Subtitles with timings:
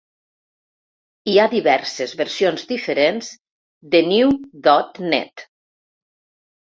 [1.29, 3.29] Hi ha diverses versions diferents
[3.93, 5.49] de NewDotNet.